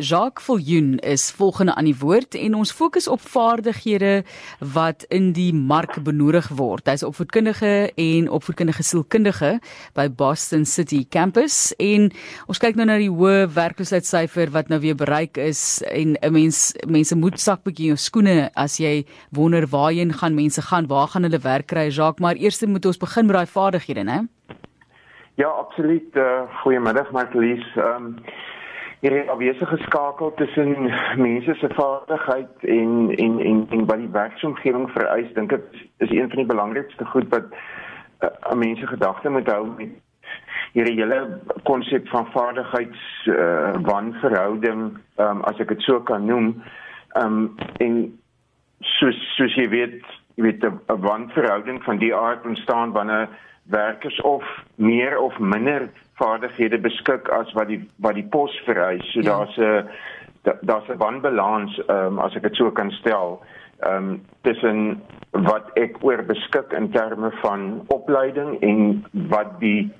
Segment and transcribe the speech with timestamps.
[0.00, 4.22] Jacques Viljoen is volgende aan die woord en ons fokus op vaardighede
[4.74, 6.88] wat in die mark benodig word.
[6.88, 9.50] Hy's opvoedkundige en opvoedkundige sielkundige
[9.94, 12.08] by Boston City Campus en
[12.48, 16.72] ons kyk nou na die hoë werkloosheidssyfer wat nou weer bereik is en 'n mens
[16.88, 21.22] mense moet sak bietjie jou skoene as jy wonder waarheen gaan mense gaan, waar gaan
[21.22, 24.28] hulle werk kry Jacques, maar eers moet ons begin met daai vaardighede, né?
[25.34, 26.16] Ja, absoluut.
[26.16, 27.64] Uh, goeiemiddag Marlies.
[27.76, 28.16] Ehm um,
[29.00, 30.74] hierdie afwesige skakel tussen
[31.16, 35.64] mense se vaardigheid en en en en wat die werksomgewing vereis, dink ek
[36.04, 39.96] is een van die belangrikste goed wat uh, aan mense gedagte moet hou met
[40.76, 44.82] hierdie hele konsep van vaardigheids uh, wanverhouding,
[45.18, 46.52] um, as ek dit so kan noem.
[47.18, 47.96] Um, en
[48.98, 50.04] soos soos jy weet,
[50.36, 53.28] jy weet 'n wanverhouding van die aard ontstaan wanneer
[53.70, 59.04] werkers of meer of minder vaardighede beskik as wat die wat die pos vereis.
[59.12, 59.30] So ja.
[59.30, 59.88] daar's 'n
[60.60, 63.40] daar's 'n wanbalans um, as ek dit so kan stel.
[63.80, 69.92] Ehm um, tussen wat ek oor beskik in terme van opleiding en wat die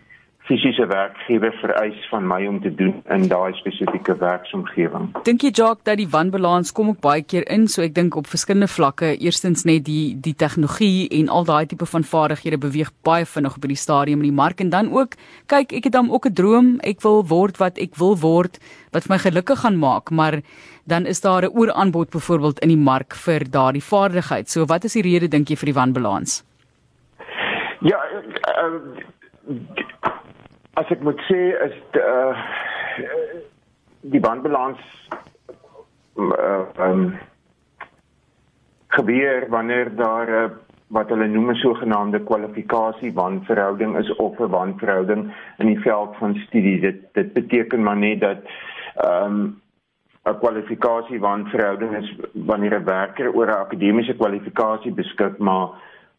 [0.51, 5.11] fisiese werkgewer vereis van my om te doen in daai spesifieke werksomgewing.
[5.29, 8.31] Dink jy Jacques dat die wanbalans kom ook baie keer in, so ek dink op
[8.31, 13.29] verskillende vlakke, eerstens net die die tegnologie en al daai tipe van vaardighede beweeg baie
[13.35, 15.15] vinnig op die stadium in die mark en dan ook
[15.53, 18.59] kyk ek het dan ook 'n droom, ek wil word wat ek wil word
[18.93, 20.43] wat my gelukkig gaan maak, maar
[20.85, 24.51] dan is daar 'n ooraanbod byvoorbeeld in die mark vir daardie vaardigheid.
[24.51, 26.45] So wat is die rede dink jy vir die wanbalans?
[27.81, 27.99] Ja,
[28.59, 29.01] uh,
[30.81, 32.37] as ek moet sê is die, uh,
[34.13, 34.81] die bandbalans
[36.17, 37.05] uh, um,
[38.97, 40.45] gebeur wanneer daar uh,
[40.91, 46.35] wat hulle noem 'n sogenaamde kwalifikasie wanverhouding is of 'n wanverhouding in die veld van
[46.47, 46.81] studie.
[46.81, 48.41] Dit dit beteken maar net dat
[48.95, 49.61] ehm um,
[50.25, 55.69] 'n kwalifikasie wanverhouding is wanneer 'n werker oor 'n akademiese kwalifikasie beskik maar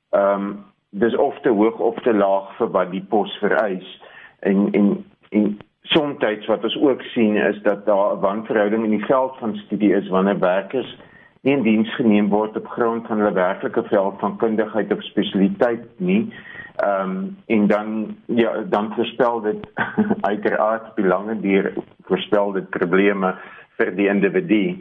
[0.10, 4.02] ehm um, dis of te hoog of te laag vir wat die pos vereis
[4.42, 9.06] en en en soms wat ons ook sien is dat daar 'n wanverhouding in die
[9.06, 10.98] veld van studie is wanneer werkers
[11.42, 15.86] nie in diens geneem word op grond van hulle werklike veld van kundigheid of spesialiteit
[15.98, 16.34] nie.
[16.76, 19.68] Ehm um, en dan ja, dan voorspel dit
[20.32, 21.74] uiteraard belange deur
[22.04, 23.36] voorspel dit probleme
[23.78, 24.78] vir die individu.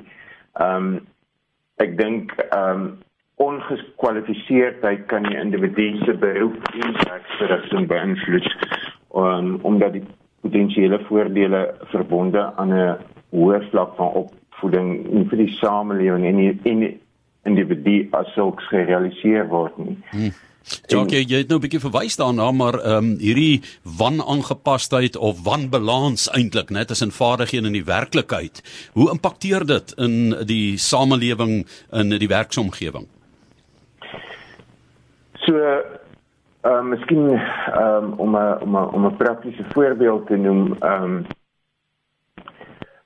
[0.52, 1.00] Ehm um,
[1.76, 2.98] ek dink ehm um,
[3.40, 8.48] ongeskwalifiseerdheid kan die individu se beroep en werksverrigting beïnvloed
[9.14, 10.04] um, omdat die
[10.40, 12.96] potensiële voordele verbonde aan 'n
[13.30, 17.00] hoër vlak van opvoeding in vir die samelewing en die, en die
[17.42, 19.96] individu as sulks gerealiseer word nie.
[20.10, 20.32] Hmm.
[20.86, 26.28] Jacques, jy het nou 'n bietjie verwys daarna, maar ehm um, hierdie wanaangepasheid of wanbalans
[26.30, 28.62] eintlik net tussen vaardighede en die werklikheid.
[28.92, 33.08] Hoe impakteer dit in die samelewing in die werksomgewing?
[35.46, 35.56] So
[36.60, 40.76] Ehm uh, miskien ehm um, om 'n om 'n om 'n praktiese voorbeeld te noem
[40.80, 41.26] ehm um,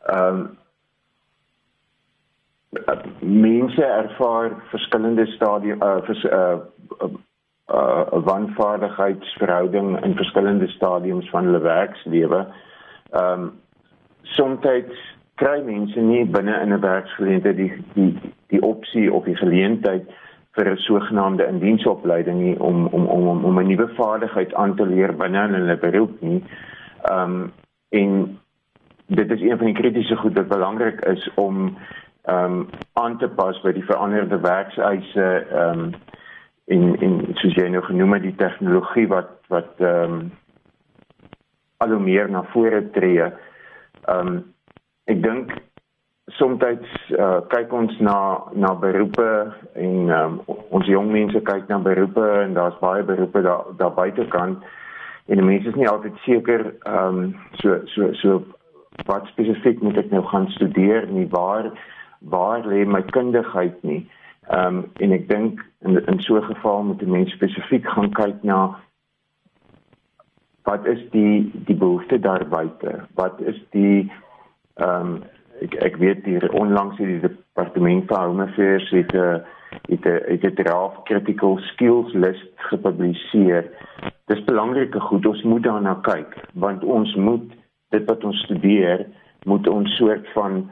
[0.05, 0.59] ehm um,
[3.21, 6.57] mense ervaar verskillende stadiums uh, vers, uh,
[6.99, 7.09] uh,
[7.67, 12.47] uh wanvaardigheidsverhouding in verskillende stadiums van hulle werkslewe.
[13.11, 13.53] Ehm um,
[14.23, 14.67] soms
[15.35, 20.11] kry mense nie binne in 'n werksgeleentheid die die die opsie of die geleentheid
[20.55, 25.17] vir 'n sogenaamde indiensopleiding nie om om om om 'n nuwe vaardigheid aan te leer
[25.17, 26.43] binne hulle beroep nie.
[27.03, 27.53] Ehm um,
[27.89, 28.39] en
[29.07, 31.77] dit is een van die kritiese goed wat belangrik is om
[32.23, 35.95] ehm um, aan te pas by die veranderde werkseise ehm um,
[36.65, 40.33] in in soos jy nou genoem het die tegnologie wat wat ehm um,
[41.77, 43.21] al hoe meer na vore tree.
[43.21, 44.43] Ehm um,
[45.05, 45.53] ek dink
[46.39, 48.19] soms uh, kyk ons na
[48.53, 49.29] na beroepe
[49.75, 50.41] en um,
[50.71, 54.63] ons jong mense kyk na beroepe en daar's baie beroepe daar daar buitekant
[55.27, 58.43] en mense is nie altyd seker ehm um, so so so
[59.07, 61.71] wat spesifiek moet ek nou gaan studeer nie waar
[62.25, 64.03] waar lê my kundigheid nie?
[64.49, 68.11] Ehm um, en ek dink in in so 'n geval moet die mens spesifiek gaan
[68.11, 68.77] kyk na
[70.65, 73.05] wat is die die behoefte daar buite?
[73.15, 74.13] Wat is die
[74.75, 75.23] ehm um,
[75.65, 79.41] ek ek weet hier onlangs het die departement van home affairs het 'n eh,
[79.89, 83.65] het 'n het 'n draft critical skills list gepubliseer.
[84.27, 87.53] Dis belangrike goed, ons moet daarna kyk want ons moet
[87.91, 89.07] dit wat ons studeer
[89.45, 90.71] moet ons soort van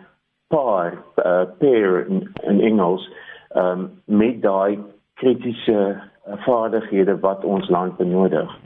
[0.49, 3.11] paar uh, pair in, in Engels
[3.56, 4.79] um, met daai
[5.15, 6.00] kritiese
[6.45, 8.59] vaardighede wat ons land benodig.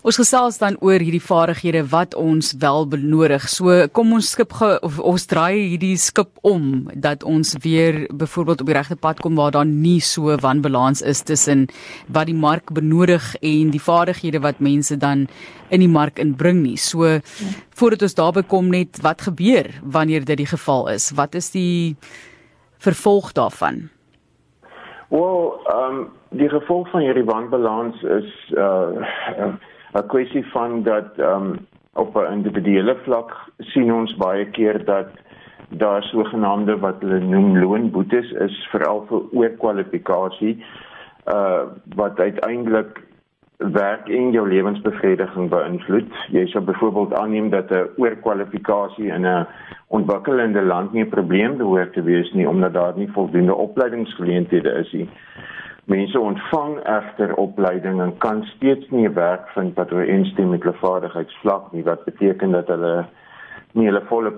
[0.00, 3.44] Ons gesels dan oor hierdie vaardighede wat ons wel benodig.
[3.52, 8.62] So kom ons skip ge, of ons draai hierdie skip om dat ons weer byvoorbeeld
[8.64, 11.66] op die regte pad kom waar daar nie so wanbalans is tussen
[12.08, 15.26] wat die mark benodig en die vaardighede wat mense dan
[15.68, 16.78] in die mark inbring nie.
[16.80, 17.18] So
[17.76, 21.10] voordat ons daarby kom net wat gebeur wanneer dit die geval is?
[21.12, 21.92] Wat is die
[22.80, 23.90] vervolg daarvan?
[25.12, 28.96] Wel, ehm um, die gevolg van hierdie wanbalans is uh,
[29.36, 29.52] uh
[29.94, 31.58] 'n kwessie van dat ehm um,
[31.94, 35.08] op 'n individuele vlak sien ons baie keer dat
[35.68, 40.64] daar sogenaamde wat hulle noem loonboetes is veral vir oorkwalifikasie
[41.26, 41.62] uh
[41.94, 43.08] wat uiteindelik
[43.56, 46.12] werk en jou lewensbevrediging beïnvloed.
[46.32, 49.46] Jy sou byvoorbeeld aanneem dat 'n oorkwalifikasie in 'n
[49.86, 54.92] ontwikkelende land nie 'n probleem behoort te wees nie omdat daar nie voldoende opleidingsgeleenthede is
[54.92, 55.08] nie.
[55.84, 60.76] Mense ontvang egter opleiding en kan steeds nie 'n werk vind wat ooreenstem met hulle
[60.76, 63.06] vaardigheidsvlak nie wat beteken dat hulle
[63.72, 64.32] nie hulle volle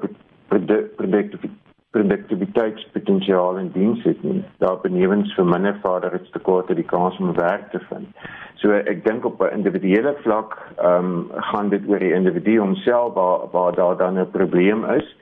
[1.93, 4.45] produktiwiteitspotensiaal in diens het nie.
[4.59, 8.09] Daar benewens vir minder vaardigheidstekorte die kans om werk te vind.
[8.55, 13.15] So ek dink op 'n individuele vlak ehm um, gaan dit oor die individu homself
[13.15, 15.17] waar waar daar dan 'n probleem is.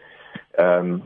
[0.54, 1.02] Ehm um,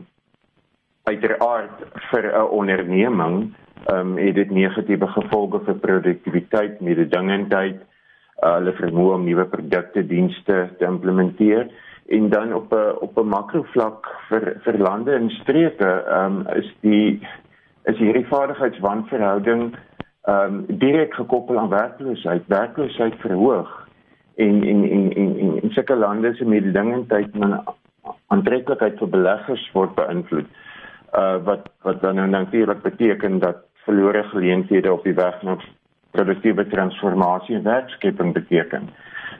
[1.03, 1.71] uiteraard
[2.11, 3.53] vir 'n onderneming
[3.85, 7.81] ehm um, het dit negatiewe gevolge vir produktiwiteit, mededingendheid,
[8.41, 11.69] uh, hulle vermoë om nuwe produkte, dienste te implementeer
[12.07, 16.73] en dan op 'n op 'n makrovlak vir vir lande en streke ehm um, is
[16.81, 17.27] die
[17.83, 19.75] is hierdie vaardigheidswanverhouding
[20.25, 23.87] ehm um, direk gekoppel aan werkloosheid, werkloosheid verhoog
[24.35, 27.63] en en en en en in sulke lande se mededingendheid en
[28.27, 30.47] aantreklikheid vir beleggers word beïnvloed.
[31.17, 35.57] Uh wat wat dan nou natuurlik beteken dat verlore geleenthede op die weg na
[36.11, 38.89] produktiewe transformasie en werkskeping beteken.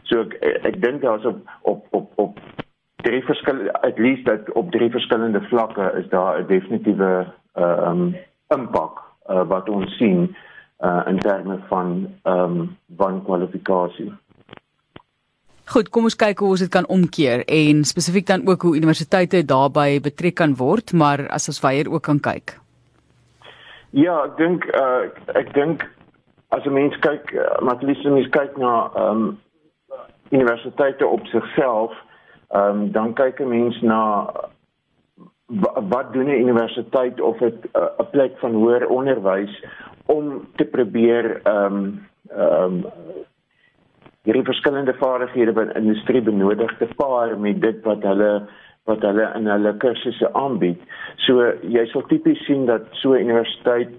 [0.10, 0.38] So ek
[0.72, 2.40] ek dink daar's op op op op
[3.06, 7.12] drie verskillende at least dat op drie verskillende vlakke is daar 'n definitiewe
[7.54, 8.16] ehm um,
[8.48, 10.36] impak uh, wat ons sien
[10.80, 14.12] uh, in terme van ehm um, van kwalifikasie.
[15.66, 19.46] Goed, kom ons kyk hoe ons dit kan omkeer en spesifiek dan ook hoe universiteite
[19.46, 22.60] daarbey betrek kan word, maar as ons weier ook kan kyk.
[23.96, 25.08] Ja, ek dink uh,
[25.40, 25.86] ek dink
[26.52, 29.40] as 'n mens kyk, uh, maar as mens kyk na ehm um,
[30.36, 31.96] universiteite op sigself,
[32.52, 34.02] ehm um, dan kyk 'n mens na
[35.94, 39.64] wat doen 'n universiteit of dit 'n uh, plek van hoër onderwys
[40.06, 42.86] om te probeer ehm um, ehm um,
[44.28, 48.48] hierdie verskillende vaardighede wat industrie benodig te paar met dit wat hulle
[48.86, 50.82] wat hulle in hulle kursusse aanbied.
[51.26, 53.90] So jy sal tipies sien dat so 'n universiteit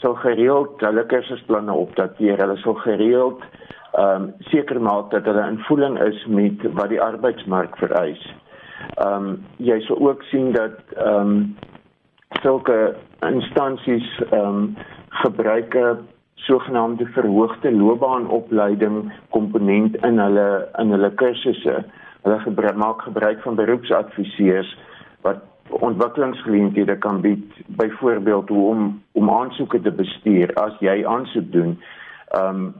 [0.00, 2.38] sal gereeld hulle kursusplanne opdateer.
[2.38, 3.42] Hulle sal gereeld
[3.98, 8.22] ehm um, seker maak dat hulle in voeling is met wat die arbeidsmark vereis.
[8.96, 11.56] Ehm um, jy sal ook sien dat ehm um,
[12.42, 12.94] sulke
[13.26, 14.76] instansies ehm um,
[15.08, 21.84] gebruik 'n sogenaamde verhoogde loopbaanopleiding komponent in hulle in hulle kursusse
[22.22, 24.78] hulle gebruik maak gebruik van beroepsadviseurs
[25.20, 31.80] wat ontwikkelingsgeleenthede kan bied byvoorbeeld hoe om om aansoeke te bestuur as jy aansoek doen.
[32.28, 32.74] Ehm um,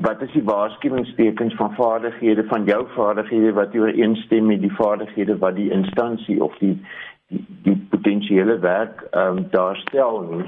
[0.00, 5.54] wat is die waarskuwingstekens van vaardighede van jou vaardighede wat ooreenstem met die vaardighede wat
[5.54, 6.80] die instansie of die
[7.28, 10.44] die, die potensiële werk ehm um, daarstel nie.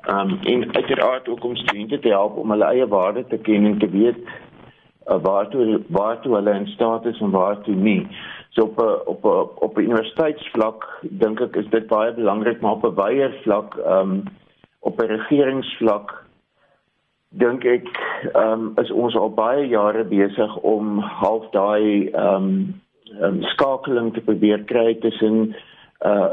[0.00, 3.64] Ehm um, en uiteraard ook om studente te help om hulle eie waarde te ken
[3.64, 4.16] en te weet
[5.18, 8.08] waartoe waartoe hulle in staat is en waartoe nie.
[8.50, 9.36] So op a, op a,
[9.66, 14.10] op 'n universiteitsvlak dink ek is dit baie belangrik maar op 'n wyeer vlak ehm
[14.10, 14.22] um,
[14.80, 16.24] op 'n regeringsvlak
[17.28, 17.88] dink ek
[18.34, 22.80] ehm um, is ons al baie jare besig om half daai ehm um,
[23.22, 25.54] um, skakeling te probeer kry tussen
[26.06, 26.30] uh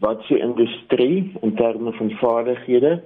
[0.00, 3.02] wat se industrie in terme van vaardighede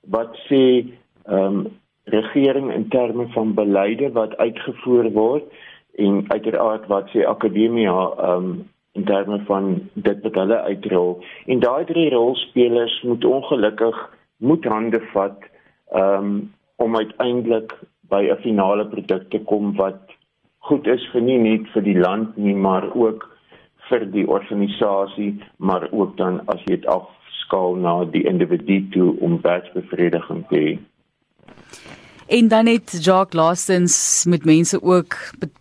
[0.00, 0.92] wat se
[1.24, 5.44] ehm um, regering in terme van beleide wat uitgevoer word
[5.94, 7.96] en uiteraard wat sê akademia
[8.34, 11.14] um in terme van dit wat hulle uitrol.
[11.46, 14.00] En daai drie rolspelers moet ongelukkig
[14.36, 15.38] moet hande vat
[15.96, 17.72] um om uiteindelik
[18.08, 20.00] by 'n finale produk te kom wat
[20.58, 23.28] goed is vir nie net vir die land nie maar ook
[23.88, 29.40] vir die organisasie maar ook dan as jy dit afskaal na die individu toe om
[29.40, 30.78] werksbevrediging te hê
[32.32, 35.16] En dan net Jacques laastens met mense ook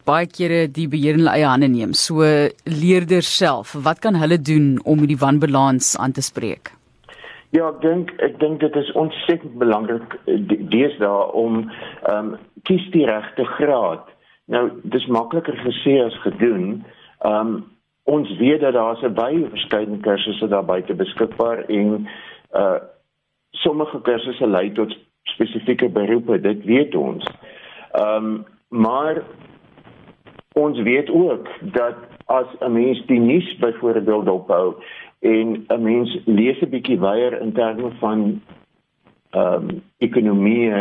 [0.08, 1.94] baie kere die beheer in hulle eie hande neem.
[1.94, 2.22] So
[2.64, 6.72] leerders self, wat kan hulle doen om die wanbalans aan te spreek?
[7.52, 12.40] Ja, ek dink ek dink dit is ontsettend belangrik eh, deesdae om ehm um,
[12.70, 14.06] kies die regte graad
[14.52, 16.82] Nou, dis makliker gesê as gedoen.
[17.26, 17.70] Ehm um,
[18.04, 22.08] ons weet dat daar se baie verskeie kursusse daar buite beskikbaar en
[22.62, 22.80] uh
[23.52, 24.96] sommige kursusse lei tot
[25.34, 27.28] spesifieke beroepe, dit weet ons.
[27.92, 29.24] Ehm um, maar
[30.54, 31.96] ons weet ook dat
[32.26, 34.76] as 'n mens die nuus byvoorbeeld ophou
[35.20, 38.42] en 'n mens lees 'n bietjie weier in terme van
[39.30, 40.72] ehm um, ekonomie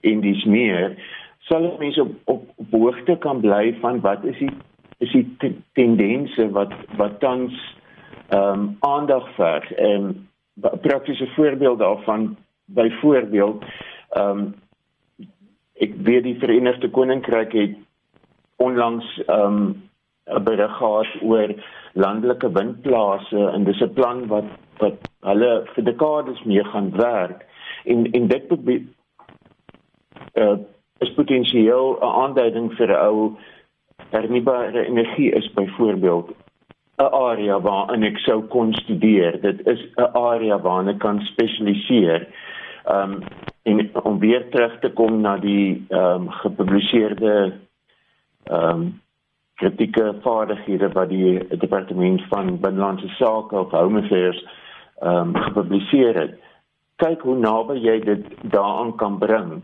[0.00, 0.96] en dis meer
[1.38, 4.50] sal mense op, op op hoogte kan bly van wat is die
[4.98, 7.76] is die tendense wat wat tans
[8.28, 10.28] ehm um, aandag verg en
[10.80, 13.64] praktiese voorbeeld daarvan byvoorbeeld
[14.10, 14.54] ehm um,
[15.82, 17.76] ek weet die Verenigde Koninkryk het
[18.56, 19.90] onlangs ehm um,
[20.30, 21.54] 'n berig gehad oor
[21.92, 24.44] landelike windplase en dis 'n plan wat
[24.78, 27.46] wat hulle vir dekades mee gaan werk
[27.84, 28.82] en en dit moet
[30.34, 30.56] uh,
[30.98, 33.36] is potensieel 'n aanduiding vir 'n ou
[34.10, 36.30] hernubare energie is byvoorbeeld
[36.98, 39.40] 'n area waarin ek sou kon studeer.
[39.40, 42.26] Dit is 'n area waarin ek kan spesialiseer.
[42.84, 43.22] Ehm um,
[43.62, 47.52] en om weer terug te kom na die ehm um, gepubliseerde
[48.44, 49.00] ehm um,
[49.54, 54.44] kritieke vaardighede wat die departement van binnelandse sake of home affairs
[54.98, 56.34] ehm um, gepubliseer het.
[56.96, 59.62] Kyk hoe naby jy dit daaraan kan bring.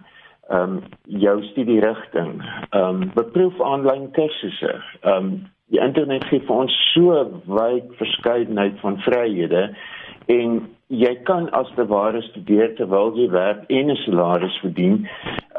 [0.49, 2.43] Ehm um, jou studie rigting.
[2.71, 4.83] Ehm um, beproef aanlyn kursusse.
[5.01, 9.69] Ehm um, die internet gee vir ons so wyd verskeidenheid van vryhede
[10.27, 15.09] en jy kan as te ware studeer terwyl jy werk en 'n salaris verdien.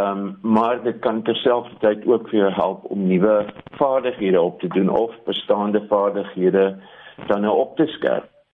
[0.00, 3.46] Ehm um, maar dit kan terselfdertyd ook vir jou help om nuwe
[3.80, 6.76] vaardighede op te doen of bestaande vaardighede
[7.26, 8.33] dan nou op te skerp.